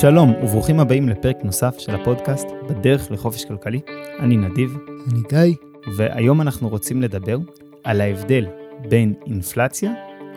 [0.00, 3.80] שלום וברוכים הבאים לפרק נוסף של הפודקאסט בדרך לחופש כלכלי.
[4.20, 4.76] אני נדיב.
[5.12, 5.54] אני גיא.
[5.96, 7.38] והיום אנחנו רוצים לדבר
[7.84, 8.46] על ההבדל
[8.88, 9.92] בין אינפלציה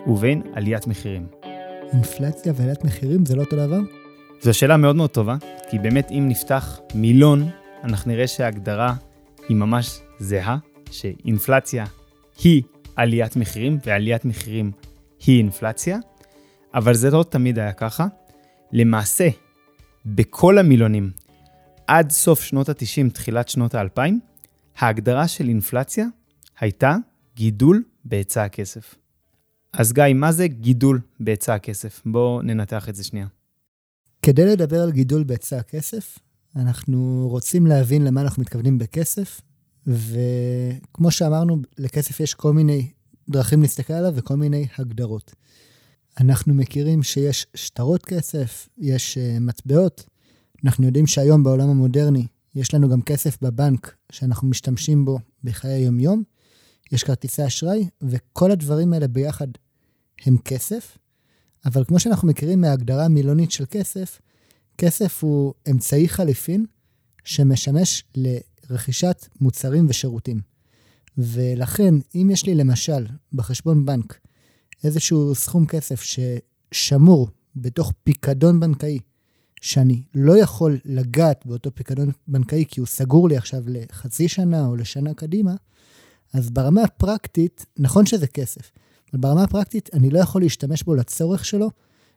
[0.08, 1.28] ובין עליית מחירים.
[1.94, 3.80] אינפלציה ועליית מחירים זה לא אותו דבר?
[4.42, 5.36] זו שאלה מאוד מאוד טובה,
[5.70, 7.50] כי באמת אם נפתח מילון,
[7.84, 8.94] אנחנו נראה שההגדרה
[9.50, 10.58] היא ממש זהה,
[10.92, 11.86] שאינפלציה
[12.44, 12.64] היא
[12.96, 14.72] עליית מחירים ועליית מחירים
[15.26, 15.98] היא אינפלציה,
[16.74, 18.08] אבל זה לא תמיד היה ככה.
[18.72, 19.30] למעשה,
[20.06, 21.12] בכל המילונים,
[21.88, 24.00] עד סוף שנות ה-90, תחילת שנות ה-2000,
[24.78, 26.06] ההגדרה של אינפלציה
[26.60, 26.96] הייתה
[27.36, 28.96] גידול בהיצע הכסף.
[29.74, 32.02] אז גיא, מה זה גידול בהיצע הכסף?
[32.06, 33.28] בואו ננתח את זה שנייה.
[34.22, 36.20] כדי לדבר על גידול בהיצע הכסף,
[36.56, 39.42] אנחנו רוצים להבין למה אנחנו מתכוונים בכסף,
[39.88, 42.92] וכמו שאמרנו, לכסף יש כל מיני
[43.30, 45.34] דרכים להסתכל עליו וכל מיני הגדרות.
[46.20, 50.06] אנחנו מכירים שיש שטרות כסף, יש uh, מטבעות.
[50.66, 56.24] אנחנו יודעים שהיום בעולם המודרני יש לנו גם כסף בבנק שאנחנו משתמשים בו בחיי היום-יום.
[56.92, 59.48] יש כרטיסי אשראי, וכל הדברים האלה ביחד
[60.26, 60.98] הם כסף.
[61.66, 64.22] אבל כמו שאנחנו מכירים מההגדרה המילונית של כסף,
[64.78, 66.66] כסף הוא אמצעי חליפין
[67.24, 70.51] שמשמש לרכישת מוצרים ושירותים.
[71.18, 74.20] ולכן, אם יש לי למשל בחשבון בנק
[74.84, 79.00] איזשהו סכום כסף ששמור בתוך פיקדון בנקאי,
[79.62, 84.76] שאני לא יכול לגעת באותו פיקדון בנקאי כי הוא סגור לי עכשיו לחצי שנה או
[84.76, 85.56] לשנה קדימה,
[86.34, 88.72] אז ברמה הפרקטית, נכון שזה כסף,
[89.14, 91.70] אבל ברמה הפרקטית אני לא יכול להשתמש בו לצורך שלו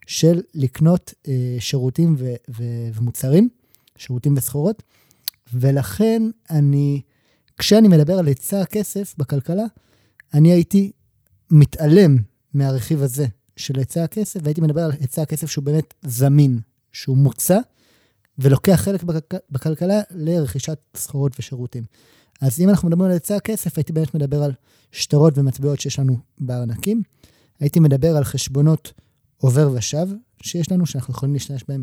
[0.07, 3.49] של לקנות אה, שירותים ו- ו- ומוצרים,
[3.97, 4.83] שירותים וסחורות,
[5.55, 7.01] ולכן אני,
[7.59, 9.65] כשאני מדבר על היצע הכסף בכלכלה,
[10.35, 10.93] אני הייתי
[11.51, 12.17] מתעלם
[12.55, 16.59] מהרכיב הזה של היצע הכסף, והייתי מדבר על היצע הכסף שהוא באמת זמין,
[16.93, 17.59] שהוא מוצע,
[18.39, 19.05] ולוקח חלק
[19.51, 21.85] בכלכלה לרכישת סחורות ושירותים.
[22.41, 24.53] אז אם אנחנו מדברים על היצע הכסף, הייתי באמת מדבר על
[24.93, 27.03] שטרות ומטבעות שיש לנו בארנקים.
[27.61, 28.93] הייתי מדבר על חשבונות
[29.37, 30.07] עובר ושב
[30.43, 31.83] שיש לנו, שאנחנו יכולים להשתמש בהם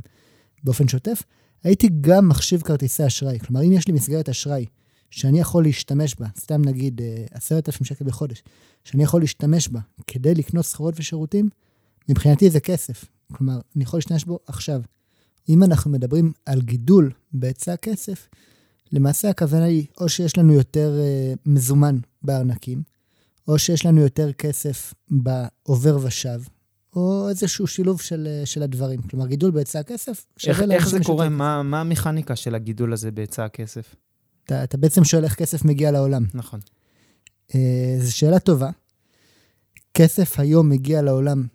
[0.63, 1.23] באופן שוטף.
[1.63, 3.39] הייתי גם מחשיב כרטיסי אשראי.
[3.39, 4.65] כלומר, אם יש לי מסגרת אשראי
[5.11, 8.43] שאני יכול להשתמש בה, סתם נגיד אה, עשרת אלפים שקל בחודש,
[8.83, 11.49] שאני יכול להשתמש בה כדי לקנות סחורות ושירותים,
[12.09, 13.05] מבחינתי זה כסף.
[13.33, 14.81] כלומר, אני יכול להשתמש בו עכשיו.
[15.49, 18.27] אם אנחנו מדברים על גידול בהיצע הכסף,
[18.91, 22.83] למעשה הכוונה היא או שיש לנו יותר uh, מזומן בארנקים,
[23.47, 26.41] או שיש לנו יותר כסף בעובר ושב,
[26.95, 29.01] או איזשהו שילוב של, uh, של הדברים.
[29.01, 31.29] כלומר, גידול בהיצע הכסף איך, איך זה קורה?
[31.29, 33.95] מה, מה המכניקה של הגידול הזה בהיצע הכסף?
[34.45, 36.25] אתה, אתה בעצם שואל איך כסף מגיע לעולם.
[36.33, 36.59] נכון.
[37.51, 37.55] Uh,
[37.99, 38.69] זו שאלה טובה.
[39.93, 41.47] כסף היום מגיע לעולם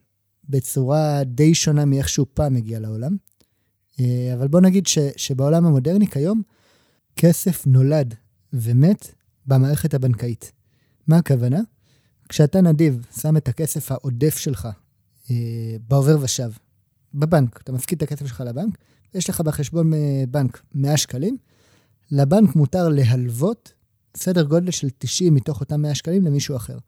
[0.49, 3.17] בצורה די שונה מאיך שהוא פעם הגיע לעולם.
[3.93, 4.01] Uh,
[4.35, 6.43] אבל בוא נגיד ש, שבעולם המודרני כיום,
[7.17, 8.15] כסף נולד
[8.53, 9.15] ומת
[9.47, 10.53] במערכת הבנקאית.
[11.07, 11.61] מה הכוונה?
[12.29, 14.69] כשאתה נדיב, שם את הכסף העודף שלך
[15.25, 15.31] uh,
[15.89, 16.51] בעובר ושב,
[17.15, 18.79] בבנק, אתה מפקיד את הכסף שלך לבנק,
[19.15, 19.93] יש לך בחשבון
[20.31, 21.37] בנק 100 שקלים,
[22.11, 23.73] לבנק מותר להלוות
[24.17, 26.79] סדר גודל של 90 מתוך אותם 100 שקלים למישהו אחר.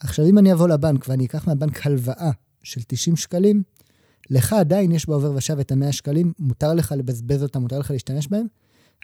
[0.00, 2.30] עכשיו, אם אני אבוא לבנק ואני אקח מהבנק הלוואה
[2.62, 3.62] של 90 שקלים,
[4.30, 8.28] לך עדיין יש בעובר ושב את ה-100 שקלים, מותר לך לבזבז אותם, מותר לך להשתמש
[8.28, 8.46] בהם.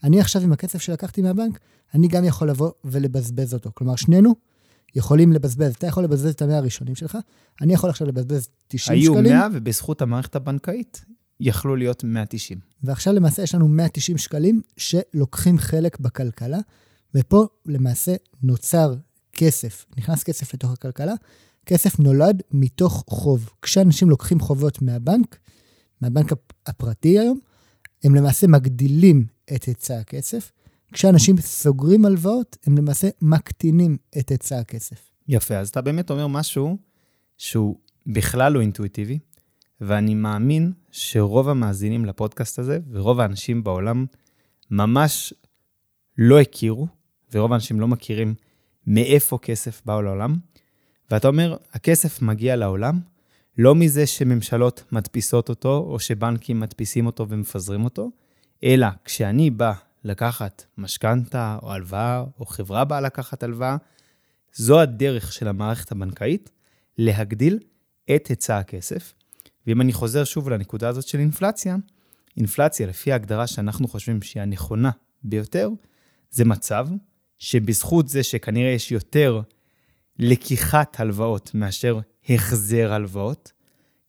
[0.04, 1.58] אני עכשיו, עם הכסף שלקחתי מהבנק,
[1.94, 3.70] אני גם יכול לבוא ולבזבז אותו.
[3.74, 4.34] כלומר, שנינו
[4.94, 5.74] יכולים לבזבז.
[5.78, 7.18] אתה יכול לבזבז את ה-100 הראשונים שלך,
[7.60, 9.32] אני יכול עכשיו לבזבז 90 היו שקלים.
[9.32, 11.04] היו 100, ובזכות המערכת הבנקאית
[11.40, 12.58] יכלו להיות 190.
[12.82, 16.58] ועכשיו למעשה יש לנו 190 שקלים שלוקחים חלק בכלכלה,
[17.14, 18.94] ופה למעשה נוצר
[19.32, 21.14] כסף, נכנס כסף לתוך הכלכלה.
[21.66, 23.50] כסף נולד מתוך חוב.
[23.62, 25.38] כשאנשים לוקחים חובות מהבנק,
[26.00, 26.32] מהבנק
[26.66, 27.38] הפרטי היום,
[28.04, 30.52] הם למעשה מגדילים את היצע הכסף.
[30.92, 35.10] כשאנשים סוגרים הלוואות, הם למעשה מקטינים את היצע הכסף.
[35.28, 36.76] יפה, אז אתה באמת אומר משהו
[37.38, 37.76] שהוא
[38.06, 39.18] בכלל לא אינטואיטיבי,
[39.84, 44.06] ואני מאמין שרוב המאזינים לפודקאסט הזה, ורוב האנשים בעולם,
[44.70, 45.34] ממש
[46.18, 46.86] לא הכירו,
[47.32, 48.34] ורוב האנשים לא מכירים
[48.86, 50.36] מאיפה כסף באו לעולם.
[51.10, 53.00] ואתה אומר, הכסף מגיע לעולם
[53.58, 58.10] לא מזה שממשלות מדפיסות אותו, או שבנקים מדפיסים אותו ומפזרים אותו,
[58.64, 59.72] אלא כשאני בא
[60.04, 63.76] לקחת משכנתה או הלוואה, או חברה באה לקחת הלוואה,
[64.54, 66.50] זו הדרך של המערכת הבנקאית
[66.98, 67.58] להגדיל
[68.14, 69.14] את היצע הכסף.
[69.66, 71.76] ואם אני חוזר שוב לנקודה הזאת של אינפלציה,
[72.36, 74.90] אינפלציה, לפי ההגדרה שאנחנו חושבים שהיא הנכונה
[75.24, 75.70] ביותר,
[76.30, 76.88] זה מצב
[77.38, 79.40] שבזכות זה שכנראה יש יותר
[80.18, 81.98] לקיחת הלוואות מאשר
[82.28, 83.52] החזר הלוואות,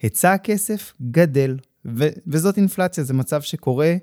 [0.02, 3.96] היצע הכסף גדל, ו- וזאת אינפלציה, זה מצב שקורה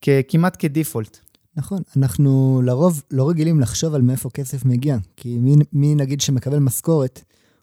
[0.00, 1.18] כ- כמעט כדיפולט.
[1.56, 6.58] נכון, אנחנו לרוב לא רגילים לחשוב על מאיפה כסף מגיע, כי מי, מי נגיד שמקבל
[6.58, 7.22] משכורת,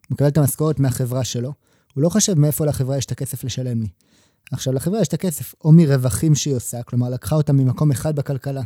[0.10, 1.54] הוא מקבל את המשכורת מהחברה שלו,
[1.94, 3.88] הוא לא חושב מאיפה לחברה יש את הכסף לשלם לי.
[4.52, 8.62] עכשיו, לחברה יש את הכסף או מרווחים שהיא עושה, כלומר, לקחה אותם ממקום אחד בכלכלה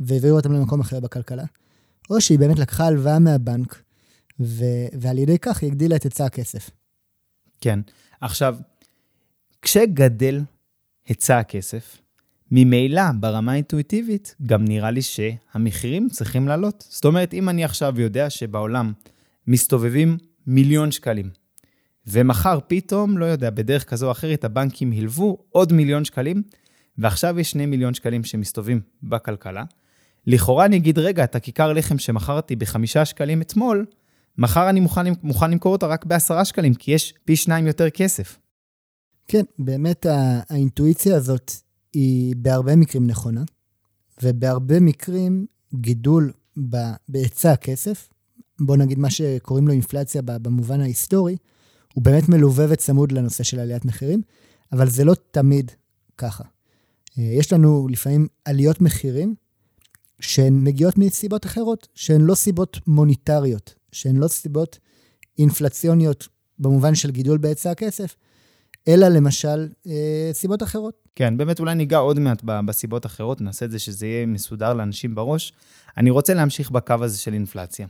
[0.00, 1.44] והעבירו אותם למקום אחר בכלכלה,
[2.10, 3.82] או שהיא באמת לקחה הלוואה מהבנק,
[4.40, 6.70] ו- ועל ידי כך היא הגדילה את היצע הכסף.
[7.60, 7.80] כן.
[8.20, 8.56] עכשיו,
[9.62, 10.42] כשגדל
[11.06, 11.98] היצע הכסף,
[12.50, 16.86] ממילא ברמה האינטואיטיבית, גם נראה לי שהמחירים צריכים לעלות.
[16.88, 18.92] זאת אומרת, אם אני עכשיו יודע שבעולם
[19.46, 21.30] מסתובבים מיליון שקלים,
[22.06, 26.42] ומחר פתאום, לא יודע, בדרך כזו או אחרת, הבנקים הלוו עוד מיליון שקלים,
[26.98, 29.64] ועכשיו יש שני מיליון שקלים שמסתובבים בכלכלה.
[30.26, 33.86] לכאורה אני אגיד, רגע, את הכיכר לחם שמכרתי בחמישה שקלים אתמול,
[34.38, 38.38] מחר אני מוכן, מוכן למכור אותה רק בעשרה שקלים, כי יש פי שניים יותר כסף.
[39.28, 40.06] כן, באמת
[40.48, 41.52] האינטואיציה הזאת
[41.92, 43.42] היא בהרבה מקרים נכונה,
[44.22, 46.32] ובהרבה מקרים גידול
[47.08, 48.08] בהיצע הכסף,
[48.60, 51.36] בוא נגיד מה שקוראים לו אינפלציה במובן ההיסטורי,
[51.94, 54.22] הוא באמת מלווה וצמוד לנושא של עליית מחירים,
[54.72, 55.70] אבל זה לא תמיד
[56.18, 56.44] ככה.
[57.18, 59.34] אה, יש לנו לפעמים עליות מחירים
[60.20, 64.78] שהן מגיעות מסיבות אחרות, שהן לא סיבות מוניטריות, שהן לא סיבות
[65.38, 68.16] אינפלציוניות במובן של גידול בהיצע הכסף,
[68.88, 70.94] אלא למשל אה, סיבות אחרות.
[71.16, 75.14] כן, באמת אולי ניגע עוד מעט בסיבות אחרות, נעשה את זה שזה יהיה מסודר לאנשים
[75.14, 75.52] בראש.
[75.96, 77.86] אני רוצה להמשיך בקו הזה של אינפלציה.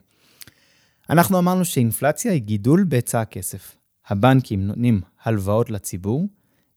[1.11, 3.77] אנחנו אמרנו שאינפלציה היא גידול בהיצע הכסף.
[4.09, 6.27] הבנקים נותנים הלוואות לציבור,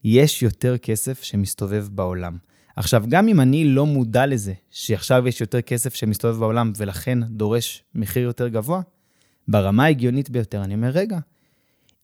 [0.03, 2.37] יש יותר כסף שמסתובב בעולם.
[2.75, 7.83] עכשיו, גם אם אני לא מודע לזה שעכשיו יש יותר כסף שמסתובב בעולם ולכן דורש
[7.95, 8.81] מחיר יותר גבוה,
[9.47, 11.19] ברמה ההגיונית ביותר אני אומר, רגע,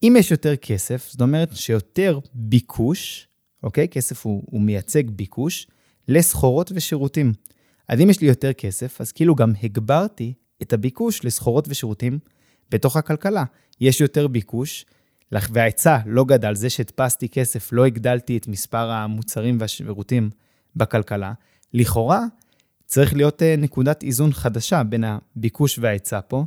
[0.04, 3.28] אם יש יותר כסף, זאת אומרת שיותר ביקוש,
[3.64, 3.88] אוקיי?
[3.88, 5.68] כסף הוא, הוא מייצג ביקוש
[6.08, 7.34] לסחורות ושירותים.
[7.88, 12.20] אז אם יש לי יותר כסף, אז כאילו גם הגברתי את הביקוש לסחורות ושירותים
[12.72, 13.44] בתוך הכלכלה.
[13.82, 14.86] יש יותר ביקוש,
[15.32, 20.30] וההיצע לא גדל, זה שהדפסתי כסף, לא הגדלתי את מספר המוצרים והשירותים
[20.76, 21.34] בכלכלה.
[21.74, 22.22] לכאורה,
[22.86, 26.46] צריך להיות אה, נקודת איזון חדשה בין הביקוש וההיצע פה,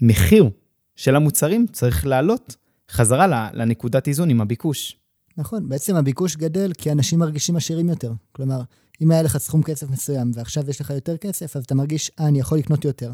[0.00, 0.50] והמחיר
[0.96, 2.56] של המוצרים צריך לעלות
[2.90, 4.96] חזרה לנקודת איזון עם הביקוש.
[5.36, 8.12] נכון, בעצם הביקוש גדל כי אנשים מרגישים עשירים יותר.
[8.32, 8.60] כלומר,
[9.02, 12.26] אם היה לך סכום כסף מסוים ועכשיו יש לך יותר כסף, אז אתה מרגיש, אה,
[12.26, 13.10] אני יכול לקנות יותר.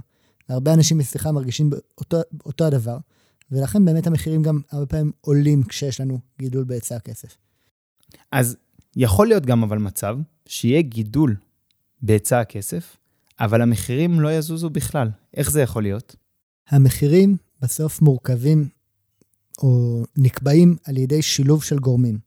[0.49, 2.17] והרבה אנשים מסליחה מרגישים אותו,
[2.47, 2.99] אותו הדבר,
[3.51, 7.37] ולכן באמת המחירים גם הרבה פעמים עולים כשיש לנו גידול בהיצע הכסף.
[8.33, 8.57] אז
[8.97, 10.17] יכול להיות גם אבל מצב
[10.47, 11.37] שיהיה גידול
[12.03, 12.97] בהיצע הכסף,
[13.41, 15.11] אבל המחירים לא יזוזו בכלל.
[15.37, 16.17] איך זה יכול להיות?
[16.69, 18.69] המחירים בסוף מורכבים
[19.59, 22.19] או נקבעים על ידי שילוב של גורמים.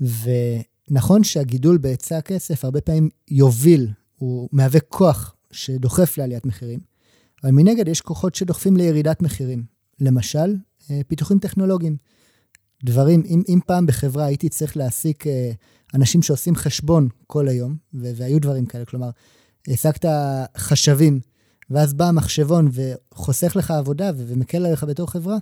[0.00, 6.80] ונכון שהגידול בהיצע הכסף הרבה פעמים יוביל, הוא מהווה כוח שדוחף לעליית מחירים,
[7.42, 9.64] אבל מנגד יש כוחות שדוחפים לירידת מחירים.
[10.00, 10.56] למשל,
[10.90, 11.96] אה, פיתוחים טכנולוגיים.
[12.84, 15.50] דברים, אם, אם פעם בחברה הייתי צריך להעסיק אה,
[15.94, 19.10] אנשים שעושים חשבון כל היום, והיו דברים כאלה, כלומר,
[19.68, 20.08] העסקת
[20.56, 21.20] חשבים,
[21.70, 25.36] ואז בא המחשבון וחוסך לך עבודה ומקל עליך בתור חברה,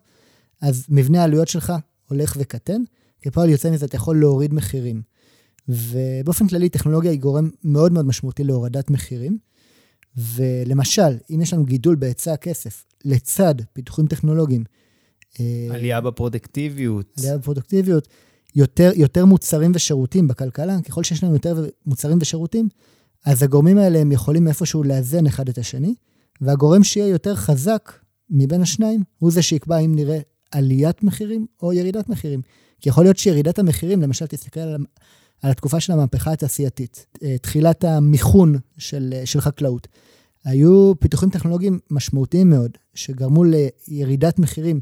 [0.62, 1.72] אז מבנה העלויות שלך
[2.08, 2.82] הולך וקטן.
[3.22, 5.03] כפועל יוצא מזה אתה יכול להוריד מחירים.
[5.69, 9.39] ובאופן כללי, טכנולוגיה היא גורם מאוד מאוד משמעותי להורדת מחירים.
[10.17, 14.65] ולמשל, אם יש לנו גידול בהיצע הכסף לצד פיתוחים טכנולוגיים,
[15.41, 17.13] אה, עלייה בפרודקטיביות.
[17.19, 18.09] עלייה בפרודקטיביות,
[18.55, 22.69] יותר, יותר מוצרים ושירותים בכלכלה, ככל שיש לנו יותר מוצרים ושירותים,
[23.25, 25.94] אז הגורמים האלה הם יכולים איפשהו לאזן אחד את השני,
[26.41, 27.93] והגורם שיהיה יותר חזק
[28.31, 30.19] מבין השניים, הוא זה שיקבע אם נראה
[30.51, 32.41] עליית מחירים או ירידת מחירים.
[32.81, 34.77] כי יכול להיות שירידת המחירים, למשל, תסתכל על,
[35.44, 39.89] על התקופה של המהפכה התעשייתית, אה, תחילת המיכון של, של חקלאות.
[40.44, 44.81] היו פיתוחים טכנולוגיים משמעותיים מאוד, שגרמו לירידת מחירים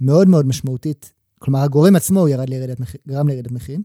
[0.00, 1.12] מאוד מאוד משמעותית.
[1.38, 3.82] כלומר, הגורם עצמו ירד לירידת, גרם לירידת מחירים,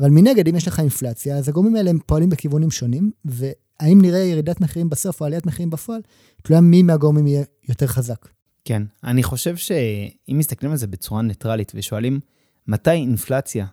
[0.00, 4.18] אבל מנגד, אם יש לך אינפלציה, אז הגורמים האלה הם פועלים בכיוונים שונים, והאם נראה
[4.18, 6.00] ירידת מחירים בסוף או עליית מחירים בפועל,
[6.42, 8.28] תלויה מי מהגורמים יהיה יותר חזק.
[8.64, 12.20] כן, אני חושב שאם מסתכלים על זה בצורה ניטרלית ושואלים
[12.66, 13.66] מתי אינפלציה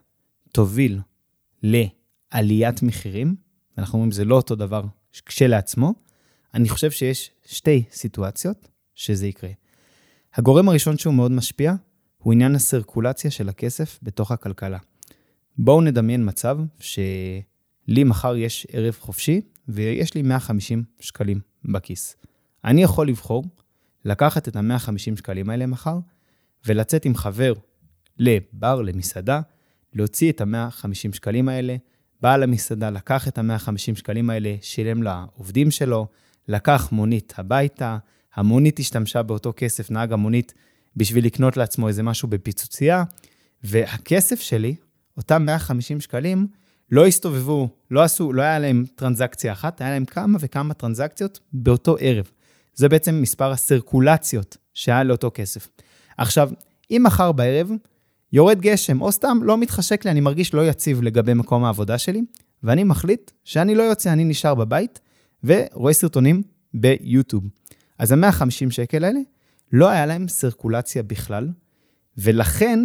[0.52, 1.00] תוביל
[1.64, 3.36] לעליית מחירים,
[3.78, 4.84] ואנחנו אומרים זה לא אותו דבר
[5.26, 5.94] כשלעצמו,
[6.54, 9.50] אני חושב שיש שתי סיטואציות שזה יקרה.
[10.34, 11.74] הגורם הראשון שהוא מאוד משפיע
[12.18, 14.78] הוא עניין הסירקולציה של הכסף בתוך הכלכלה.
[15.58, 22.16] בואו נדמיין מצב שלי מחר יש ערב חופשי ויש לי 150 שקלים בכיס.
[22.66, 23.44] אני יכול לבחור
[24.06, 26.00] לקחת את ה-150 שקלים האלה מחר,
[26.66, 27.54] ולצאת עם חבר
[28.18, 29.42] לבר, למסעדה,
[29.94, 31.76] להוציא את ה-150 שקלים האלה,
[32.22, 36.08] בעל המסעדה לקח את ה-150 שקלים האלה, שילם לעובדים שלו,
[36.48, 37.98] לקח מונית הביתה,
[38.36, 40.54] המונית השתמשה באותו כסף, נהג המונית,
[40.96, 43.04] בשביל לקנות לעצמו איזה משהו בפיצוצייה,
[43.64, 44.76] והכסף שלי,
[45.18, 46.48] אותם 150 שקלים,
[46.92, 51.96] לא הסתובבו, לא עשו, לא היה להם טרנזקציה אחת, היה להם כמה וכמה טרנזקציות באותו
[52.00, 52.32] ערב.
[52.74, 55.68] זה בעצם מספר הסרקולציות שהיה לאותו כסף.
[56.18, 56.50] עכשיו,
[56.92, 57.72] אם מחר בערב
[58.34, 62.22] יורד גשם, או סתם לא מתחשק לי, אני מרגיש לא יציב לגבי מקום העבודה שלי,
[62.64, 65.00] ואני מחליט שאני לא יוצא, אני נשאר בבית
[65.44, 66.42] ורואה סרטונים
[66.74, 67.44] ביוטיוב.
[67.98, 69.20] אז ה-150 שקל האלה,
[69.72, 71.50] לא היה להם סרקולציה בכלל,
[72.18, 72.80] ולכן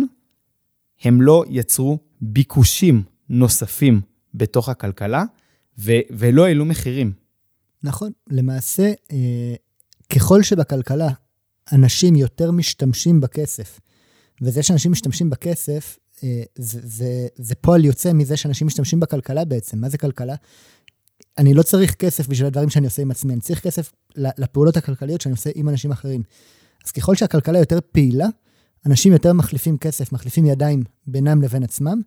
[1.02, 4.00] הם לא יצרו ביקושים נוספים
[4.34, 5.24] בתוך הכלכלה,
[5.78, 7.12] ו- ולא העלו מחירים.
[7.82, 9.54] נכון, למעשה, אה,
[10.14, 11.08] ככל שבכלכלה
[11.72, 13.80] אנשים יותר משתמשים בכסף,
[14.42, 19.78] וזה שאנשים משתמשים בכסף, אה, זה, זה, זה פועל יוצא מזה שאנשים משתמשים בכלכלה בעצם.
[19.78, 20.34] מה זה כלכלה?
[21.38, 25.20] אני לא צריך כסף בשביל הדברים שאני עושה עם עצמי, אני צריך כסף לפעולות הכלכליות
[25.20, 26.22] שאני עושה עם אנשים אחרים.
[26.84, 28.26] אז ככל שהכלכלה יותר פעילה,
[28.86, 32.00] אנשים יותר מחליפים כסף, מחליפים ידיים בינם לבין עצמם.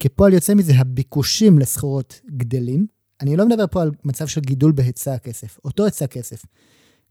[0.00, 2.86] כפועל יוצא מזה, הביקושים לסחורות גדלים.
[3.20, 6.44] אני לא מדבר פה על מצב של גידול בהיצע הכסף, אותו היצע כסף.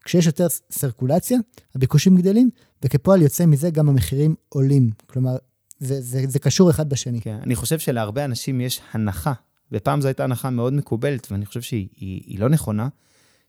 [0.07, 1.37] כשיש יותר סרקולציה,
[1.75, 2.49] הביקושים גדלים,
[2.83, 4.89] וכפועל יוצא מזה גם המחירים עולים.
[5.07, 5.37] כלומר,
[5.79, 7.21] זה, זה, זה קשור אחד בשני.
[7.21, 9.33] כן, אני חושב שלהרבה אנשים יש הנחה,
[9.71, 12.87] ופעם זו הייתה הנחה מאוד מקובלת, ואני חושב שהיא היא, היא לא נכונה,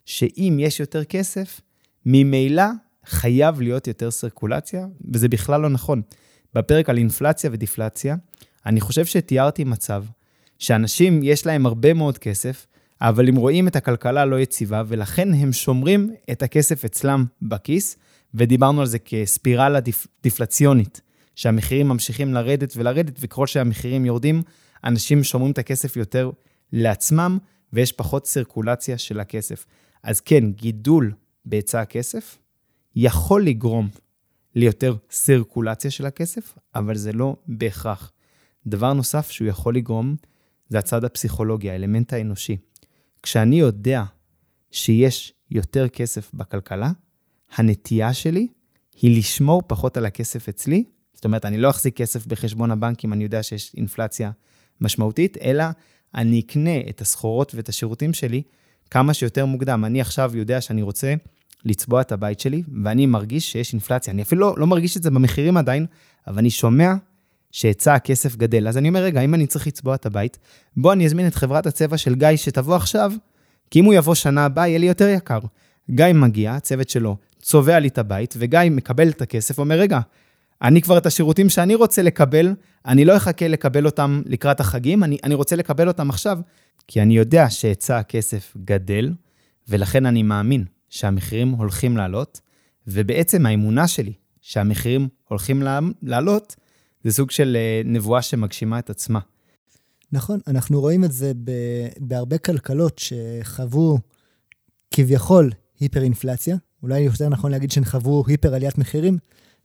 [0.04, 1.60] שאם יש יותר כסף,
[2.06, 2.64] ממילא
[3.06, 6.02] חייב להיות יותר סרקולציה, וזה בכלל לא נכון.
[6.54, 8.16] בפרק על אינפלציה ודיפלציה,
[8.66, 10.04] אני חושב שתיארתי מצב
[10.58, 12.66] שאנשים, יש להם הרבה מאוד כסף,
[13.00, 17.96] אבל הם רואים את הכלכלה לא יציבה, ולכן הם שומרים את הכסף אצלם בכיס,
[18.34, 21.00] ודיברנו על זה כספירלה דיפ, דיפלציונית,
[21.34, 24.42] שהמחירים ממשיכים לרדת ולרדת, וככל שהמחירים יורדים,
[24.84, 26.30] אנשים שומרים את הכסף יותר
[26.72, 27.38] לעצמם,
[27.72, 29.66] ויש פחות סירקולציה של הכסף.
[30.02, 31.12] אז כן, גידול
[31.44, 32.38] בהיצע הכסף
[32.96, 33.88] יכול לגרום
[34.54, 38.12] ליותר סירקולציה של הכסף, אבל זה לא בהכרח.
[38.66, 40.16] דבר נוסף שהוא יכול לגרום,
[40.68, 42.56] זה הצד הפסיכולוגי, האלמנט האנושי.
[43.22, 44.04] כשאני יודע
[44.70, 46.90] שיש יותר כסף בכלכלה,
[47.56, 48.48] הנטייה שלי
[49.00, 50.84] היא לשמור פחות על הכסף אצלי.
[51.14, 54.30] זאת אומרת, אני לא אחזיק כסף בחשבון הבנק אם אני יודע שיש אינפלציה
[54.80, 55.64] משמעותית, אלא
[56.14, 58.42] אני אקנה את הסחורות ואת השירותים שלי
[58.90, 59.84] כמה שיותר מוקדם.
[59.84, 61.14] אני עכשיו יודע שאני רוצה
[61.64, 64.12] לצבוע את הבית שלי, ואני מרגיש שיש אינפלציה.
[64.12, 65.86] אני אפילו לא, לא מרגיש את זה במחירים עדיין,
[66.26, 66.94] אבל אני שומע
[67.58, 68.68] שהיצע הכסף גדל.
[68.68, 70.38] אז אני אומר, רגע, אם אני צריך לצבוע את הבית,
[70.76, 73.12] בוא אני אזמין את חברת הצבע של גיא שתבוא עכשיו,
[73.70, 75.38] כי אם הוא יבוא שנה הבאה, יהיה לי יותר יקר.
[75.90, 80.00] גיא מגיע, הצוות שלו צובע לי את הבית, וגיא מקבל את הכסף, אומר, רגע,
[80.62, 82.54] אני כבר את השירותים שאני רוצה לקבל,
[82.86, 86.38] אני לא אחכה לקבל אותם לקראת החגים, אני, אני רוצה לקבל אותם עכשיו,
[86.88, 89.12] כי אני יודע שהיצע הכסף גדל,
[89.68, 92.40] ולכן אני מאמין שהמחירים הולכים לעלות,
[92.86, 95.62] ובעצם האמונה שלי שהמחירים הולכים
[96.02, 96.56] לעלות,
[97.10, 99.18] זה סוג של אה, נבואה שמגשימה את עצמה.
[100.12, 101.32] נכון, אנחנו רואים את זה
[101.98, 103.98] בהרבה כלכלות שחוו
[104.90, 105.50] כביכול
[105.80, 109.18] היפר-אינפלציה, אולי יותר נכון להגיד שהן חוו היפר-עליית מחירים,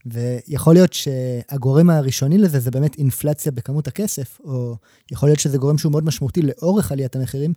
[0.06, 4.76] ויכול להיות שהגורם הראשוני לזה זה באמת אינפלציה בכמות הכסף, או
[5.12, 7.54] יכול להיות שזה גורם שהוא מאוד משמעותי לאורך עליית המחירים,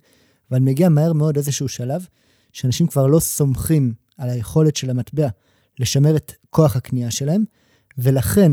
[0.51, 2.05] אבל מגיע מהר מאוד איזשהו שלב,
[2.53, 5.27] שאנשים כבר לא סומכים על היכולת של המטבע
[5.79, 7.43] לשמר את כוח הקנייה שלהם,
[7.97, 8.51] ולכן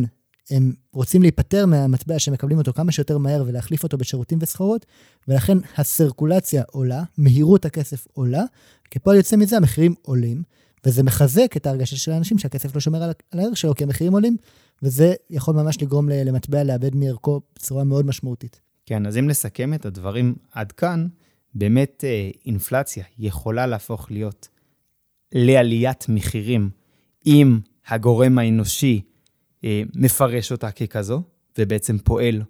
[0.50, 4.86] הם רוצים להיפטר מהמטבע שמקבלים אותו כמה שיותר מהר ולהחליף אותו בשירותים וסחורות,
[5.28, 8.42] ולכן הסרקולציה עולה, מהירות הכסף עולה,
[8.90, 10.42] כפועל יוצא מזה המחירים עולים,
[10.86, 14.36] וזה מחזק את ההרגשה של האנשים שהכסף לא שומר על הערך שלו, כי המחירים עולים,
[14.82, 18.60] וזה יכול ממש לגרום למטבע לאבד מערכו בצורה מאוד משמעותית.
[18.86, 21.06] כן, אז אם נסכם את הדברים עד כאן,
[21.54, 24.48] באמת אה, אינפלציה יכולה להפוך להיות
[25.32, 26.70] לעליית מחירים
[27.26, 27.58] אם
[27.88, 29.00] הגורם האנושי
[29.94, 31.22] מפרש אותה ככזו,
[31.58, 32.42] ובעצם פועל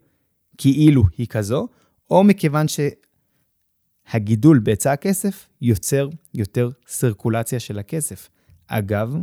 [0.58, 1.68] כאילו היא כזו,
[2.10, 2.66] או מכיוון
[4.08, 8.28] שהגידול בהיצע הכסף יוצר יותר סרקולציה של הכסף.
[8.66, 9.16] אגב,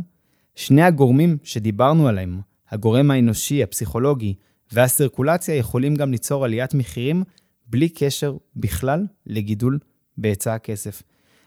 [0.54, 4.34] שני הגורמים שדיברנו עליהם, הגורם האנושי, הפסיכולוגי
[4.72, 7.22] והסרקולציה, יכולים גם ליצור עליית מחירים
[7.66, 9.78] בלי קשר בכלל לגידול
[10.18, 11.02] בהיצע הכסף.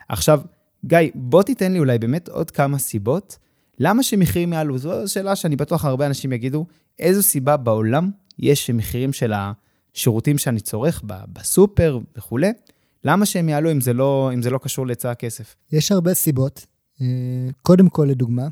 [0.10, 0.42] עכשיו,
[0.86, 3.38] גיא, בוא תיתן לי אולי באמת עוד כמה סיבות
[3.80, 4.78] למה שמחירים יעלו?
[4.78, 6.66] זו שאלה שאני בטוח הרבה אנשים יגידו,
[7.00, 12.52] איזו סיבה בעולם יש שמחירים של השירותים שאני צורך בסופר וכולי,
[13.04, 15.56] למה שהם יעלו אם זה לא, אם זה לא קשור להיצע הכסף?
[15.72, 16.66] יש הרבה סיבות.
[17.02, 17.08] אה,
[17.62, 18.48] קודם כל, לדוגמה,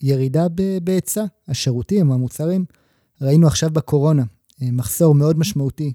[0.00, 0.46] ירידה
[0.82, 2.64] בהיצע השירותים, המוצרים.
[3.20, 4.22] ראינו עכשיו בקורונה
[4.62, 5.92] אה, מחסור מאוד משמעותי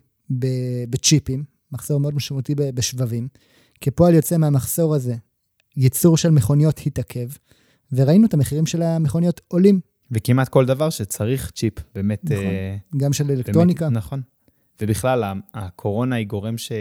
[0.89, 3.27] בצ'יפים, מחסור מאוד משמעותי בשבבים.
[3.81, 5.15] כפועל יוצא מהמחסור הזה,
[5.77, 7.27] ייצור של מכוניות התעכב,
[7.93, 9.79] וראינו את המחירים של המכוניות עולים.
[10.11, 12.23] וכמעט כל דבר שצריך צ'יפ, באמת...
[12.23, 12.45] נכון,
[12.93, 13.85] uh, גם של אלקטרוניקה.
[13.85, 14.21] באמת, נכון.
[14.81, 16.71] ובכלל, הקורונה היא גורם ש...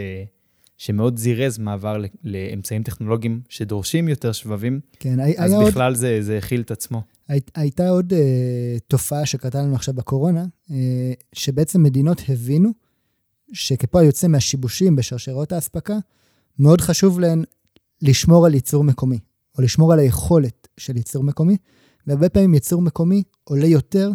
[0.77, 5.99] שמאוד זירז מעבר לאמצעים טכנולוגיים שדורשים יותר שבבים, כן, אז בכלל עוד...
[5.99, 7.01] זה, זה הכיל את עצמו.
[7.27, 8.15] הי, הייתה עוד uh,
[8.87, 10.71] תופעה שקרתה לנו עכשיו בקורונה, uh,
[11.33, 12.69] שבעצם מדינות הבינו
[13.53, 15.97] שכפועל יוצא מהשיבושים בשרשרות האספקה,
[16.59, 17.43] מאוד חשוב להן
[18.01, 19.19] לשמור על ייצור מקומי,
[19.57, 21.57] או לשמור על היכולת של ייצור מקומי,
[22.07, 24.11] והרבה פעמים ייצור מקומי עולה יותר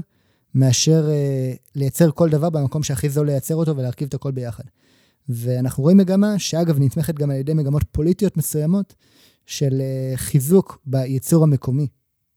[0.55, 4.65] מאשר uh, לייצר כל דבר במקום שהכי זול לייצר אותו ולהרכיב את הכל ביחד.
[5.29, 8.95] ואנחנו רואים מגמה, שאגב נתמכת גם על ידי מגמות פוליטיות מסוימות,
[9.47, 11.87] של uh, חיזוק בייצור המקומי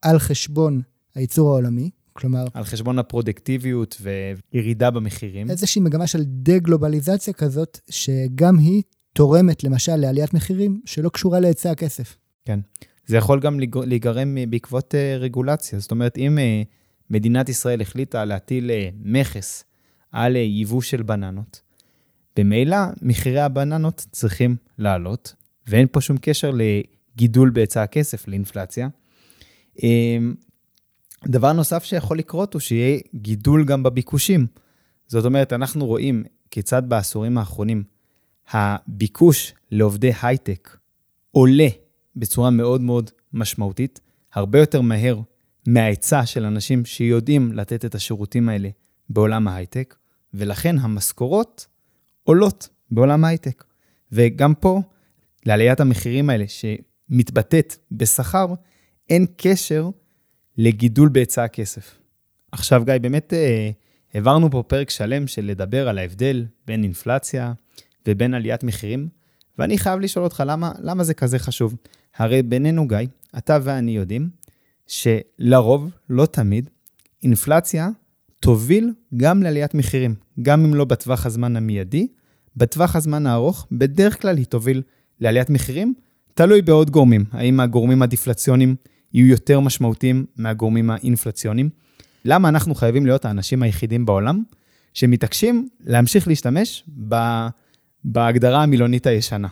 [0.02, 0.82] על חשבון
[1.16, 2.46] הייצור העולמי, כלומר...
[2.54, 5.50] על חשבון הפרודקטיביות וירידה במחירים.
[5.50, 12.18] איזושהי מגמה של דה-גלובליזציה כזאת, שגם היא תורמת למשל לעליית מחירים שלא קשורה להיצע הכסף.
[12.46, 12.60] כן.
[13.10, 15.80] זה יכול גם להיגרם בעקבות uh, רגולציה.
[15.80, 16.68] זאת אומרת, אם uh,
[17.10, 18.72] מדינת ישראל החליטה להטיל
[19.04, 19.64] מכס
[20.12, 21.62] על יבוא של בננות,
[22.38, 25.36] במילא מחירי הבננות צריכים לעלות,
[25.68, 28.88] ואין פה שום קשר לגידול בהיצע הכסף, לאינפלציה.
[31.28, 34.48] דבר נוסף שיכול לקרות הוא שיהיה גידול גם בביקושים.
[35.08, 37.84] זאת אומרת, אנחנו רואים כיצד בעשורים האחרונים
[38.52, 40.78] הביקוש לעובדי הייטק
[41.32, 41.68] עולה
[42.20, 44.00] בצורה מאוד מאוד משמעותית,
[44.34, 45.20] הרבה יותר מהר
[45.68, 48.70] מההיצע של אנשים שיודעים לתת את השירותים האלה
[49.10, 49.96] בעולם ההייטק,
[50.34, 51.68] ולכן המשכורות
[52.24, 53.64] עולות בעולם ההייטק.
[54.12, 54.82] וגם פה,
[55.46, 58.48] לעליית המחירים האלה שמתבטאת בשכר,
[59.10, 59.90] אין קשר
[60.58, 61.98] לגידול בהיצע הכסף.
[62.52, 63.70] עכשיו, גיא, באמת אה,
[64.14, 67.54] העברנו פה פרק שלם של לדבר על ההבדל בין אינפלציה
[68.08, 69.10] ובין עליית מחירים,
[69.58, 71.76] ואני חייב לשאול אותך, למה, למה זה כזה חשוב?
[72.20, 72.98] הרי בינינו, גיא,
[73.38, 74.30] אתה ואני יודעים
[74.88, 76.70] שלרוב, לא תמיד,
[77.24, 77.90] אינפלציה
[78.40, 82.08] תוביל גם לעליית מחירים, גם אם לא בטווח הזמן המיידי,
[82.58, 84.82] בטווח הזמן הארוך, בדרך כלל היא תוביל
[85.20, 85.94] לעליית מחירים,
[86.34, 87.26] תלוי בעוד גורמים.
[87.32, 88.76] האם הגורמים הדיפלציוניים
[89.14, 91.70] יהיו יותר משמעותיים מהגורמים האינפלציוניים?
[92.26, 94.44] למה אנחנו חייבים להיות האנשים היחידים בעולם
[94.94, 97.16] שמתעקשים להמשיך להשתמש ב...
[98.04, 99.48] בהגדרה המילונית הישנה?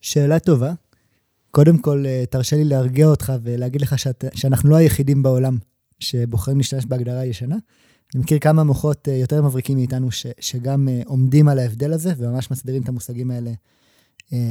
[0.00, 0.72] שאלה טובה.
[1.50, 5.58] קודם כל, אה, תרשה לי להרגיע אותך ולהגיד לך שאת, שאנחנו לא היחידים בעולם
[5.98, 7.56] שבוחרים להשתמש בהגדרה הישנה.
[8.14, 12.12] אני מכיר כמה מוחות אה, יותר מבריקים מאיתנו ש, שגם אה, עומדים על ההבדל הזה
[12.16, 13.50] וממש מסבירים את המושגים האלה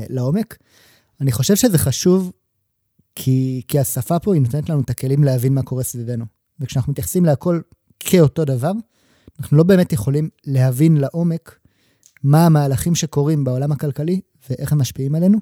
[0.10, 0.58] לעומק.
[1.22, 2.32] אני חושב שזה חשוב
[3.16, 6.26] כי, כי השפה פה היא נותנת לנו את הכלים להבין מה קורה סביבנו.
[6.60, 7.60] וכשאנחנו מתייחסים להכל
[8.00, 8.72] כאותו דבר,
[9.40, 11.60] אנחנו לא באמת יכולים להבין לעומק
[12.24, 15.40] מה המהלכים שקורים בעולם הכלכלי ואיך הם משפיעים עלינו.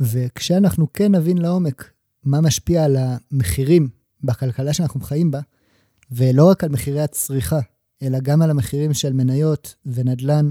[0.00, 1.90] וכשאנחנו כן נבין לעומק
[2.24, 3.88] מה משפיע על המחירים
[4.24, 5.40] בכלכלה שאנחנו חיים בה,
[6.10, 7.60] ולא רק על מחירי הצריכה,
[8.02, 10.50] אלא גם על המחירים של מניות ונדל"ן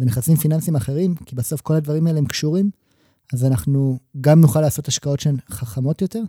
[0.00, 2.70] ונכסים פיננסיים אחרים, כי בסוף כל הדברים האלה הם קשורים,
[3.32, 6.22] אז אנחנו גם נוכל לעשות השקעות שהן חכמות יותר,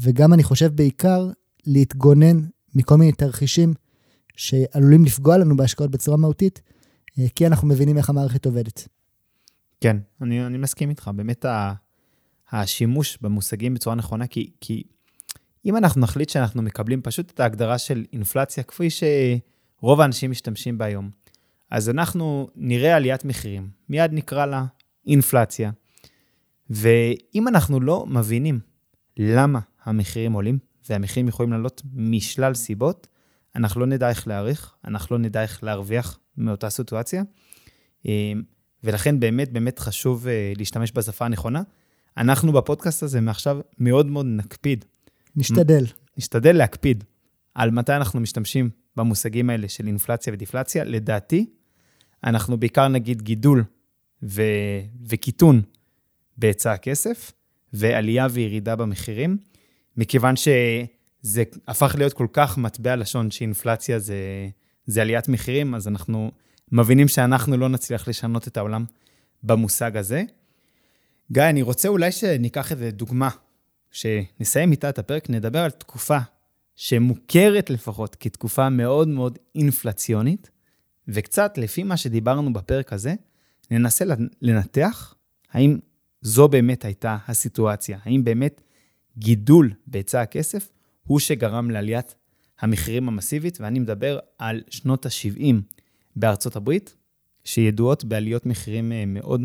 [0.00, 1.30] וגם אני חושב בעיקר
[1.66, 2.40] להתגונן
[2.74, 3.74] מכל מיני תרחישים
[4.36, 6.62] שעלולים לפגוע לנו בהשקעות בצורה מהותית,
[7.18, 8.88] אה, כי אנחנו מבינים איך המערכת עובדת.
[9.80, 11.10] כן, אני, אני מסכים איתך.
[11.14, 11.44] באמת
[12.50, 14.82] השימוש במושגים בצורה נכונה, כי, כי
[15.64, 20.84] אם אנחנו נחליט שאנחנו מקבלים פשוט את ההגדרה של אינפלציה, כפי שרוב האנשים משתמשים בה
[20.84, 21.10] היום,
[21.70, 24.64] אז אנחנו נראה עליית מחירים, מיד נקרא לה
[25.06, 25.70] אינפלציה.
[26.70, 28.60] ואם אנחנו לא מבינים
[29.16, 33.06] למה המחירים עולים, והמחירים יכולים לעלות משלל סיבות,
[33.56, 37.22] אנחנו לא נדע איך להעריך, אנחנו לא נדע איך להרוויח מאותה סיטואציה.
[38.84, 41.62] ולכן באמת באמת חשוב אה, להשתמש בשפה הנכונה.
[42.16, 44.84] אנחנו בפודקאסט הזה מעכשיו מאוד מאוד נקפיד
[45.36, 45.84] נשתדל.
[46.16, 47.04] נשתדל להקפיד
[47.54, 50.84] על מתי אנחנו משתמשים במושגים האלה של אינפלציה ודיפלציה.
[50.84, 51.46] לדעתי,
[52.24, 53.64] אנחנו בעיקר נגיד גידול
[54.22, 54.42] ו...
[55.08, 55.62] וקיטון
[56.36, 57.32] בהיצע הכסף,
[57.72, 59.36] ועלייה וירידה במחירים,
[59.96, 64.16] מכיוון שזה הפך להיות כל כך מטבע לשון שאינפלציה זה,
[64.86, 66.30] זה עליית מחירים, אז אנחנו
[66.72, 68.84] מבינים שאנחנו לא נצליח לשנות את העולם
[69.42, 70.22] במושג הזה.
[71.32, 73.28] גיא, אני רוצה אולי שניקח איזה דוגמה
[73.90, 76.18] שנסיים איתה את הפרק, נדבר על תקופה
[76.76, 80.50] שמוכרת לפחות כתקופה מאוד מאוד אינפלציונית,
[81.08, 83.14] וקצת לפי מה שדיברנו בפרק הזה,
[83.70, 84.04] ננסה
[84.42, 85.14] לנתח
[85.52, 85.78] האם
[86.22, 88.60] זו באמת הייתה הסיטואציה, האם באמת
[89.18, 90.68] גידול בהיצע הכסף
[91.04, 92.14] הוא שגרם לעליית
[92.60, 95.54] המחירים המסיבית, ואני מדבר על שנות ה-70
[96.18, 96.94] בארצות הברית,
[97.44, 99.42] שידועות בעליות מחירים אה, מאוד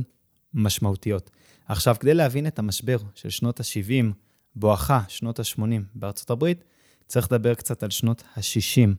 [0.53, 1.29] משמעותיות.
[1.67, 4.05] עכשיו, כדי להבין את המשבר של שנות ה-70,
[4.55, 5.62] בואכה שנות ה-80
[5.95, 6.63] בארצות הברית,
[7.07, 8.89] צריך לדבר קצת על שנות ה-60.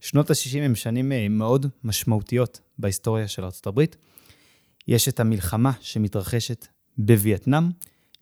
[0.00, 3.96] שנות ה-60 הם שנים אה, מאוד משמעותיות בהיסטוריה של ארצות הברית.
[4.88, 6.66] יש את המלחמה שמתרחשת
[6.98, 7.70] בווייטנאם,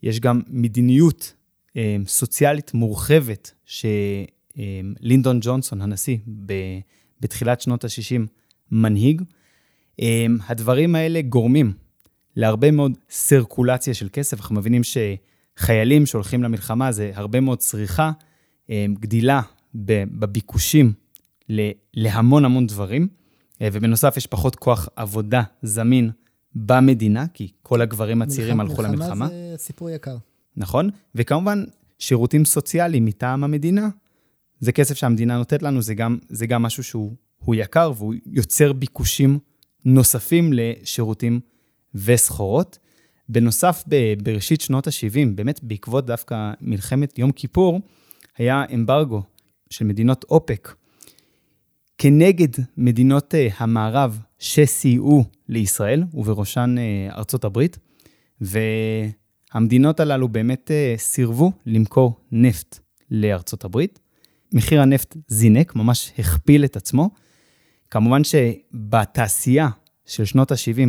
[0.02, 1.32] יש גם מדיניות
[1.76, 6.78] אה, סוציאלית מורחבת שלינדון ג'ונסון, הנשיא, ב-
[7.20, 8.26] בתחילת שנות ה-60,
[8.74, 9.22] מנהיג.
[10.00, 11.72] אה, הדברים האלה גורמים
[12.37, 14.40] להרבה מאוד סרקולציה של כסף.
[14.40, 18.12] אנחנו מבינים שחיילים שהולכים למלחמה זה הרבה מאוד צריכה,
[18.70, 19.40] אה, גדילה
[19.74, 20.92] בביקושים
[21.94, 23.08] להמון המון דברים,
[23.62, 26.10] אה, ובנוסף יש פחות כוח עבודה זמין
[26.54, 29.06] במדינה, כי כל הגברים הצעירים הלכו למלחמה.
[29.06, 30.16] מלחמה זה סיפור יקר.
[30.56, 31.64] נכון, וכמובן,
[31.98, 33.88] שירותים סוציאליים מטעם המדינה,
[34.60, 37.12] זה כסף שהמדינה נותנת לנו, זה גם, זה גם משהו שהוא
[37.52, 39.38] יקר, והוא יוצר ביקושים
[39.85, 41.40] נוספים לשירותים
[41.94, 42.78] וסחורות.
[43.28, 43.85] בנוסף,
[44.22, 47.80] בראשית שנות ה-70, באמת בעקבות דווקא מלחמת יום כיפור,
[48.38, 49.22] היה אמברגו
[49.70, 50.74] של מדינות אופק
[51.98, 57.78] כנגד מדינות אה, המערב שסייעו לישראל, ובראשן אה, ארצות הברית,
[58.40, 62.78] והמדינות הללו באמת אה, סירבו למכור נפט
[63.11, 64.00] לארצות הברית.
[64.52, 67.11] מחיר הנפט זינק, ממש הכפיל את עצמו.
[67.94, 69.68] כמובן שבתעשייה
[70.07, 70.88] של שנות ה-70,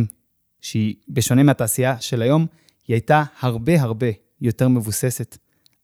[0.60, 2.46] שהיא בשונה מהתעשייה של היום,
[2.88, 4.06] היא הייתה הרבה הרבה
[4.40, 5.38] יותר מבוססת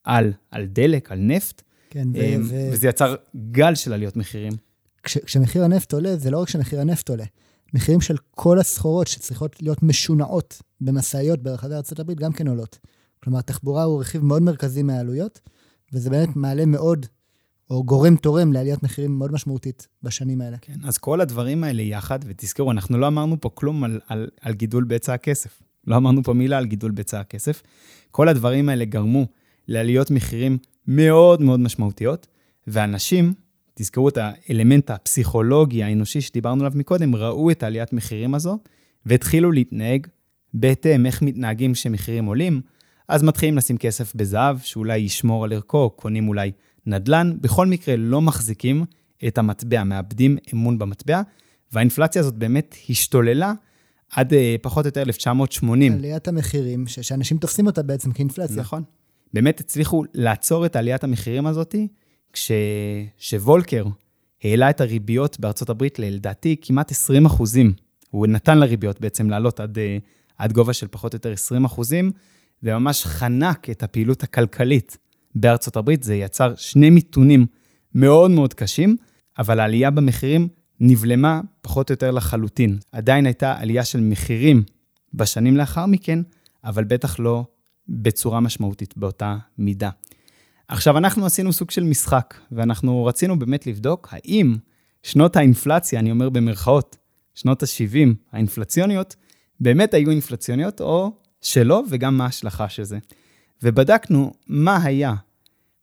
[0.05, 2.21] על, על דלק, על נפט, כן, ו...
[2.21, 2.69] אמ, ו...
[2.73, 3.15] וזה יצר
[3.51, 4.53] גל של עליות מחירים.
[5.03, 7.25] כש, כשמחיר הנפט עולה, זה לא רק שמחיר הנפט עולה,
[7.75, 12.79] מחירים של כל הסחורות שצריכות להיות משונעות במשאיות ברחבי ארה"ב גם כן עולות.
[13.23, 15.41] כלומר, תחבורה הוא רכיב מאוד מרכזי מהעלויות,
[15.93, 17.07] וזה באמת מעלה מאוד,
[17.73, 20.57] או גורם תורם לעליית מחירים מאוד משמעותית בשנים האלה.
[20.61, 24.55] כן, אז כל הדברים האלה יחד, ותזכרו, אנחנו לא אמרנו פה כלום על, על, על
[24.55, 25.63] גידול בהיצע הכסף.
[25.87, 27.63] לא אמרנו פה מילה על גידול בהיצע הכסף.
[28.11, 29.27] כל הדברים האלה גרמו
[29.69, 32.27] לעליות מחירים מאוד מאוד משמעותיות,
[32.67, 33.35] ואנשים,
[33.75, 38.59] תזכרו את האלמנט הפסיכולוגי האנושי שדיברנו עליו מקודם, ראו את עליית מחירים הזו,
[39.07, 40.07] והתחילו להתנהג
[40.55, 42.61] בהתאם איך מתנהגים כשמחירים עולים,
[43.09, 46.53] אז מתחילים לשים כסף בזהב, שאולי ישמור על ערכו, קונים אולי
[46.87, 48.85] נדל"ן, בכל מקרה לא מחזיקים
[49.29, 51.23] את המטבע, מאבדים אמון במטבע,
[51.73, 53.53] והאינפלציה הזאת באמת השתוללה
[54.11, 55.93] עד אה, פחות או יותר 1980.
[55.93, 58.57] עליית המחירים, ש- שאנשים תופסים אותה בעצם כאינפלציה.
[58.57, 58.83] נכון.
[59.35, 61.75] באמת הצליחו לעצור את עליית המחירים הזאת,
[63.19, 63.85] כשוולקר
[64.45, 67.73] העלה את הריביות בארצות הברית לדעתי כמעט 20 אחוזים.
[68.11, 69.99] הוא נתן לריביות בעצם לעלות עד, אה,
[70.39, 72.13] עד גובה של פחות או יותר 20 אחוזים,
[72.63, 74.99] וממש חנק את הפעילות הכלכלית
[75.35, 76.03] בארצות הברית.
[76.03, 77.47] זה יצר שני מיתונים
[77.95, 78.97] מאוד מאוד קשים,
[79.39, 80.49] אבל העלייה במחירים
[80.81, 82.79] נבלמה פחות או יותר לחלוטין.
[82.93, 84.63] עדיין הייתה עלייה של מחירים
[85.15, 86.19] בשנים לאחר מכן,
[86.65, 87.45] אבל בטח לא
[87.89, 89.91] בצורה משמעותית באותה מידה.
[90.69, 94.57] עכשיו, אנחנו עשינו סוג של משחק, ואנחנו רצינו באמת לבדוק האם
[95.03, 96.97] שנות האינפלציה, אני אומר במרכאות,
[97.35, 99.17] שנות ה-70 האינפלציוניות,
[99.61, 102.99] באמת היו אינפלציוניות או שלא, וגם מה ההשלכה של זה.
[103.63, 105.15] ובדקנו מה היה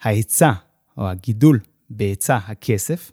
[0.01, 0.51] ההיצע
[0.97, 3.11] או הגידול בהיצע הכסף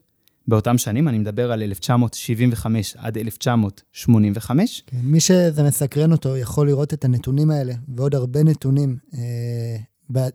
[0.49, 4.83] באותם שנים, אני מדבר על 1975 עד 1985.
[4.87, 9.77] כן, מי שזה מסקרן אותו יכול לראות את הנתונים האלה ועוד הרבה נתונים אה,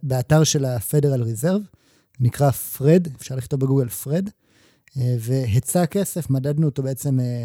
[0.04, 1.76] באתר של ה-Federal Reserve,
[2.20, 4.30] נקרא פרד, אפשר לכתוב בגוגל פרד,
[4.98, 7.44] אה, והיצע הכסף, מדדנו אותו בעצם, אה,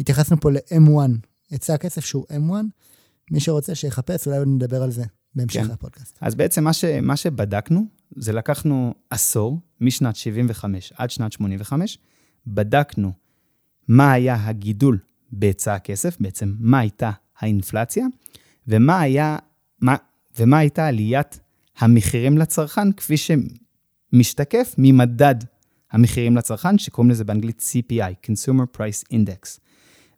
[0.00, 1.10] התייחסנו פה ל-M1,
[1.50, 2.52] היצע הכסף שהוא M1,
[3.30, 5.04] מי שרוצה שיחפש, אולי עוד נדבר על זה
[5.36, 5.70] בהמשך כן.
[5.70, 6.18] הפודקאסט.
[6.20, 11.98] אז בעצם מה, ש, מה שבדקנו, זה לקחנו עשור, משנת 75 עד שנת 85,
[12.46, 13.12] בדקנו
[13.88, 14.98] מה היה הגידול
[15.32, 18.06] בהיצע הכסף, בעצם מה הייתה האינפלציה,
[18.68, 19.38] ומה, היה,
[19.80, 19.96] מה,
[20.38, 21.40] ומה הייתה עליית
[21.78, 25.34] המחירים לצרכן, כפי שמשתקף ממדד
[25.92, 29.58] המחירים לצרכן, שקוראים לזה באנגלית CPI, Consumer Price Index.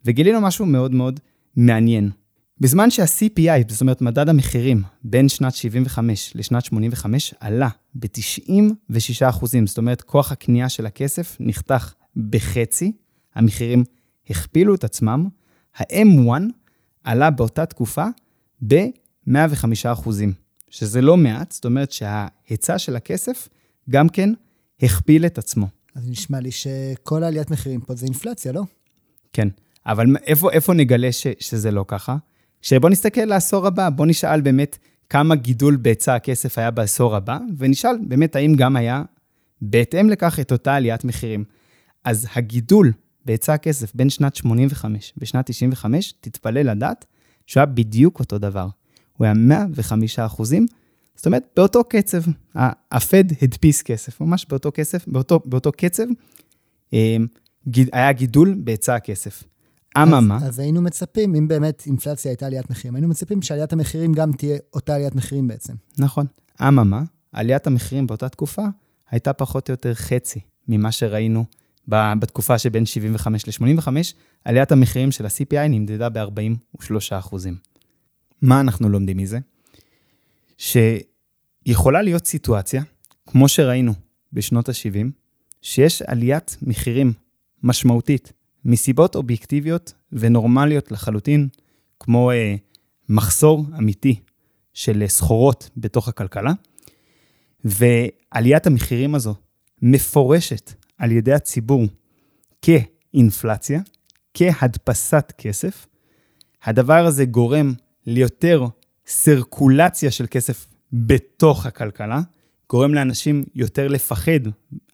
[0.05, 1.19] וגילינו משהו מאוד מאוד
[1.55, 2.11] מעניין.
[2.59, 10.01] בזמן שה-CPI, זאת אומרת מדד המחירים, בין שנת 75 לשנת 85, עלה ב-96 זאת אומרת,
[10.01, 11.93] כוח הקנייה של הכסף נחתך
[12.29, 12.91] בחצי,
[13.35, 13.83] המחירים
[14.29, 15.27] הכפילו את עצמם,
[15.77, 16.41] ה-M1
[17.03, 18.05] עלה באותה תקופה
[18.67, 20.07] ב-105
[20.69, 23.49] שזה לא מעט, זאת אומרת שההיצע של הכסף
[23.89, 24.29] גם כן
[24.81, 25.67] הכפיל את עצמו.
[25.95, 28.63] אז נשמע לי שכל העליית מחירים פה זה אינפלציה, לא?
[29.33, 29.47] כן,
[29.85, 32.17] אבל איפה, איפה נגלה ש, שזה לא ככה?
[32.61, 34.77] שבוא נסתכל לעשור הבא, בוא נשאל באמת
[35.09, 39.03] כמה גידול בהיצע הכסף היה בעשור הבא, ונשאל באמת האם גם היה
[39.61, 41.43] בהתאם לכך את אותה עליית מחירים.
[42.03, 42.91] אז הגידול
[43.25, 47.05] בהיצע הכסף בין שנת 85 ושנת 95, תתפלא לדעת
[47.45, 48.67] שהוא היה בדיוק אותו דבר.
[49.17, 50.65] הוא היה 105 אחוזים,
[51.15, 52.21] זאת אומרת, באותו קצב.
[52.91, 56.03] הפד הדפיס כסף, ממש באותו כסף, באותו, באותו קצב,
[56.93, 57.17] אה,
[57.93, 59.43] היה גידול בהיצע הכסף.
[60.03, 60.37] אממה...
[60.37, 64.31] אז, אז היינו מצפים, אם באמת אינפלציה הייתה עליית מחירים, היינו מצפים שעליית המחירים גם
[64.31, 65.73] תהיה אותה עליית מחירים בעצם.
[65.97, 66.25] נכון.
[66.61, 68.65] אממה, עליית המחירים באותה תקופה
[69.11, 71.45] הייתה פחות או יותר חצי ממה שראינו
[71.87, 73.87] בתקופה שבין 75 ל-85,
[74.45, 77.55] עליית המחירים של ה-CPI נמדדה ב-43 אחוזים.
[78.41, 79.39] מה אנחנו לומדים מזה?
[80.57, 82.83] שיכולה להיות סיטואציה,
[83.27, 83.93] כמו שראינו
[84.33, 85.07] בשנות ה-70,
[85.61, 87.13] שיש עליית מחירים
[87.63, 88.33] משמעותית
[88.67, 91.47] מסיבות אובייקטיביות ונורמליות לחלוטין,
[91.99, 92.55] כמו אה,
[93.09, 94.19] מחסור אמיתי
[94.73, 96.51] של סחורות בתוך הכלכלה,
[97.63, 99.35] ועליית המחירים הזו
[99.81, 101.85] מפורשת על ידי הציבור
[102.61, 103.81] כאינפלציה,
[104.33, 105.87] כהדפסת כסף.
[106.63, 107.73] הדבר הזה גורם
[108.05, 108.65] ליותר
[109.07, 112.21] סרקולציה של כסף בתוך הכלכלה,
[112.69, 114.39] גורם לאנשים יותר לפחד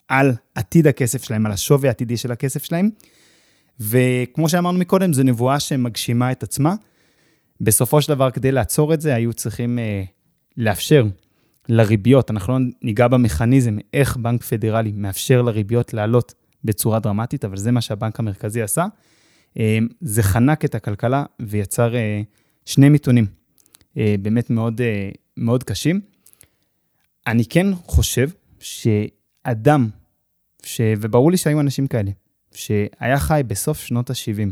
[0.08, 2.90] על עתיד הכסף שלהם, על השווי העתידי של הכסף שלהם.
[3.90, 6.76] וכמו שאמרנו מקודם, זו נבואה שמגשימה את עצמה.
[7.62, 10.04] בסופו של דבר, כדי לעצור את זה, היו צריכים אה,
[10.58, 11.06] לאפשר
[11.70, 17.72] לריביות, אנחנו לא ניגע במכניזם, איך בנק פדרלי מאפשר לריביות לעלות בצורה דרמטית, אבל זה
[17.72, 18.86] מה שהבנק המרכזי עשה.
[19.60, 22.22] אה, זה חנק את הכלכלה ויצר אה,
[22.66, 23.26] שני מיתונים
[23.98, 24.82] אה, באמת מאוד,
[25.38, 26.02] מאוד קשים.
[27.28, 29.90] אני כן חושב שאדם,
[30.64, 30.82] ש...
[30.98, 32.12] וברור לי שהיו אנשים כאלה,
[32.56, 34.50] שהיה חי בסוף שנות ה-70,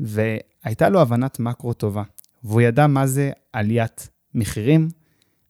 [0.00, 2.02] והייתה לו הבנת מקרו טובה,
[2.44, 4.88] והוא ידע מה זה עליית מחירים,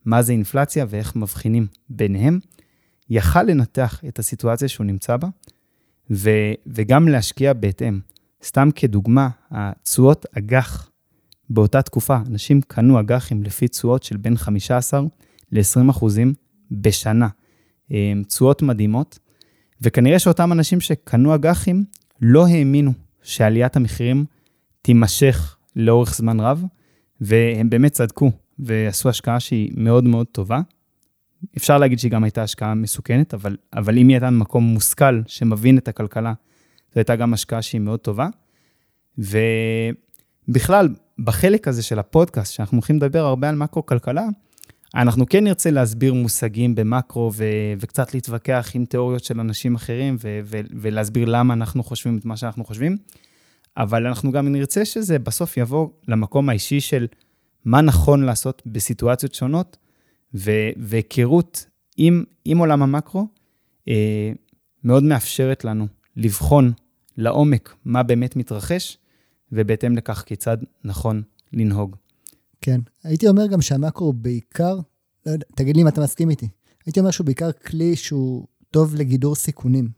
[0.05, 2.39] מה זה אינפלציה ואיך מבחינים ביניהם,
[3.11, 5.29] יכל לנתח את הסיטואציה שהוא נמצא בה,
[6.11, 6.31] ו,
[6.67, 8.01] וגם להשקיע בהתאם.
[8.45, 10.91] סתם כדוגמה, התשואות אג"ח
[11.51, 15.01] באותה תקופה, אנשים קנו אג"חים לפי תשואות של בין 15
[15.53, 16.35] ל-20 אחוזים
[16.71, 17.29] בשנה.
[18.29, 19.19] תשואות מדהימות,
[19.83, 21.85] וכנראה שאותם אנשים שקנו אג"חים
[22.21, 24.25] לא האמינו שעליית המחירים
[24.83, 26.65] תימשך לאורך זמן רב,
[27.21, 28.31] והם באמת צדקו.
[28.59, 30.61] ועשו השקעה שהיא מאוד מאוד טובה.
[31.57, 35.79] אפשר להגיד שהיא גם הייתה השקעה מסוכנת, אבל, אבל אם היא הייתה במקום מושכל שמבין
[35.79, 36.33] את הכלכלה,
[36.95, 38.29] זו הייתה גם השקעה שהיא מאוד טובה.
[40.49, 44.27] ובכלל, בחלק הזה של הפודקאסט, שאנחנו הולכים לדבר הרבה על מקרו-כלכלה,
[44.97, 47.45] אנחנו כן נרצה להסביר מושגים במקרו ו-
[47.81, 52.37] וקצת להתווכח עם תיאוריות של אנשים אחרים ו- ו- ולהסביר למה אנחנו חושבים את מה
[52.37, 52.97] שאנחנו חושבים,
[53.77, 57.07] אבל אנחנו גם נרצה שזה בסוף יבוא למקום האישי של
[57.65, 59.77] מה נכון לעשות בסיטואציות שונות,
[60.77, 63.27] והיכרות עם, עם עולם המקרו
[63.89, 64.33] אה,
[64.85, 66.73] מאוד מאפשרת לנו לבחון
[67.17, 68.99] לעומק מה באמת מתרחש,
[69.53, 71.97] ובהתאם לכך כיצד נכון לנהוג.
[72.61, 74.79] כן, הייתי אומר גם שהמקרו בעיקר,
[75.27, 76.49] לא יודע, תגיד לי אם אתה מסכים איתי,
[76.87, 79.89] הייתי אומר שהוא בעיקר כלי שהוא טוב לגידור סיכונים.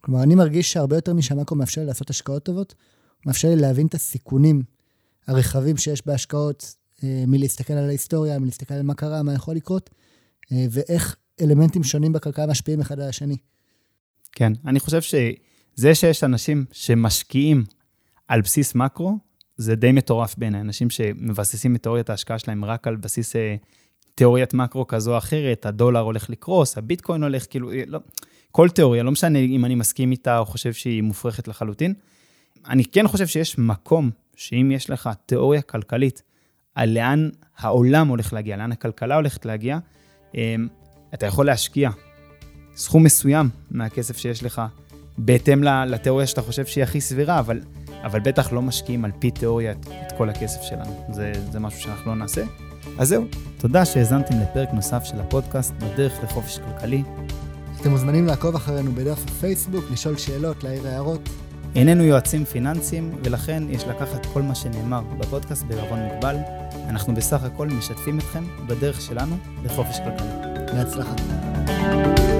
[0.00, 2.74] כלומר, אני מרגיש שהרבה יותר משהמקרו מאפשר לי לעשות השקעות טובות,
[3.16, 4.62] הוא מאפשר לי להבין את הסיכונים
[5.26, 9.90] הרחבים שיש בהשקעות, אה, מלהסתכל על ההיסטוריה, מלהסתכל על מה קרה, מה יכול לקרות,
[10.52, 13.36] אה, ואיך אלמנטים שונים בכלכלה משפיעים אחד על השני.
[14.32, 17.64] כן, אני חושב שזה שיש אנשים שמשקיעים
[18.28, 19.18] על בסיס מקרו,
[19.56, 20.60] זה די מטורף בעיניי.
[20.60, 23.56] אנשים שמבססים את תיאוריית ההשקעה שלהם רק על בסיס אה,
[24.14, 27.98] תיאוריית מקרו כזו או אחרת, הדולר הולך לקרוס, הביטקוין הולך, כאילו, לא,
[28.50, 31.94] כל תיאוריה, לא משנה אם אני מסכים איתה או חושב שהיא מופרכת לחלוטין.
[32.68, 36.22] אני כן חושב שיש מקום שאם יש לך תיאוריה כלכלית
[36.74, 39.78] על לאן העולם הולך להגיע, לאן הכלכלה הולכת להגיע,
[40.34, 40.68] אמ,
[41.14, 41.90] אתה יכול להשקיע
[42.76, 44.62] סכום מסוים מהכסף שיש לך,
[45.18, 47.60] בהתאם לתיאוריה שאתה חושב שהיא הכי סבירה, אבל,
[48.04, 51.04] אבל בטח לא משקיעים על פי תיאוריה את, את כל הכסף שלנו.
[51.12, 52.42] זה, זה משהו שאנחנו לא נעשה.
[52.98, 53.24] אז זהו,
[53.58, 57.02] תודה שהאזנתם לפרק נוסף של הפודקאסט בדרך לחופש כלכלי.
[57.80, 61.28] אתם מוזמנים לעקוב אחרינו בדף הפייסבוק, לשאול שאלות, להעיר הערות.
[61.74, 66.36] איננו יועצים פיננסיים, ולכן יש לקחת כל מה שנאמר בפודקאסט בערבון מוגבל.
[66.88, 70.52] אנחנו בסך הכל משתפים אתכם בדרך שלנו לחופש כלכלי.
[70.72, 72.31] בהצלחה.